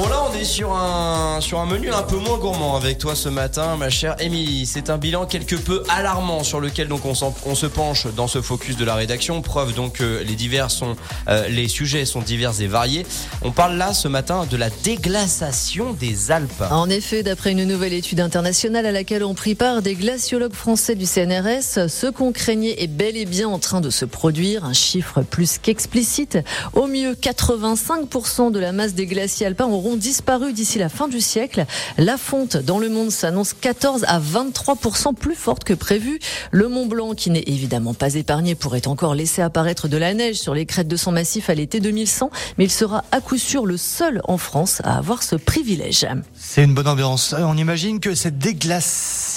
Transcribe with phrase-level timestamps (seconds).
[0.00, 3.14] Bon là on est sur un sur un menu un peu moins gourmand avec toi
[3.14, 4.64] ce matin ma chère Émilie.
[4.64, 7.12] C'est un bilan quelque peu alarmant sur lequel donc on,
[7.44, 9.42] on, se penche dans ce focus de la rédaction.
[9.42, 10.96] Preuve donc que les divers sont
[11.28, 13.04] euh, les sujets sont divers et variés.
[13.42, 16.64] On parle là ce matin de la déglaçation des Alpes.
[16.70, 20.94] En effet, d'après une nouvelle étude internationale à laquelle ont pris part des glaciologues français
[20.94, 24.72] du CNRS, ce qu'on craignait est bel et bien en train de se produire, un
[24.72, 26.38] chiffre plus qu'explicite.
[26.72, 31.20] Au mieux 85% de la masse des glaciers alpins auront disparu d'ici la fin du
[31.20, 31.66] siècle.
[31.98, 36.18] La fonte dans le monde s'annonce 14 à 23% plus forte que prévu.
[36.50, 40.36] Le Mont Blanc, qui n'est évidemment pas épargné, pourrait encore laisser apparaître de la neige
[40.36, 43.66] sur les crêtes de son massif à l'été 2100, mais il sera à coup sûr
[43.66, 46.06] le seul en France à avoir ce privilège.
[46.34, 47.34] C'est une bonne ambiance.
[47.38, 48.38] On imagine que cette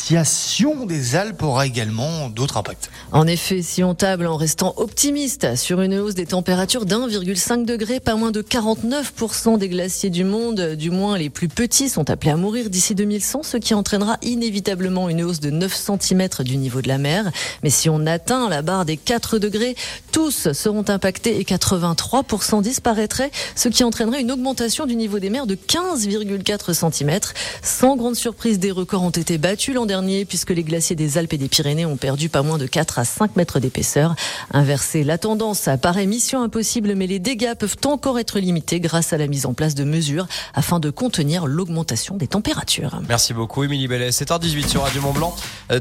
[0.04, 2.90] déglaciation des Alpes aura également d'autres impacts.
[3.12, 8.00] En effet, si on table en restant optimiste sur une hausse des températures d'1,5 degré,
[8.00, 12.32] pas moins de 49% des glaciers du monde du moins les plus petits, sont appelés
[12.32, 16.82] à mourir d'ici 2100, ce qui entraînera inévitablement une hausse de 9 cm du niveau
[16.82, 17.32] de la mer.
[17.64, 19.76] Mais si on atteint la barre des 4 degrés,
[20.12, 25.48] tous seront impactés et 83% disparaîtraient, ce qui entraînerait une augmentation du niveau des mers
[25.48, 27.20] de 15,4 cm.
[27.62, 29.93] Sans grande surprise, des records ont été battus l'an dernier
[30.28, 33.06] puisque les glaciers des Alpes et des Pyrénées ont perdu pas moins de 4 à
[33.06, 34.16] 5 mètres d'épaisseur.
[34.52, 39.18] Inverser la tendance paraît mission impossible, mais les dégâts peuvent encore être limités grâce à
[39.18, 43.02] la mise en place de mesures afin de contenir l'augmentation des températures.
[43.08, 44.10] Merci beaucoup, Émilie Bellet.
[44.10, 45.36] 7h18 sur Radio Mont Blanc.
[45.36, 45.72] Euh,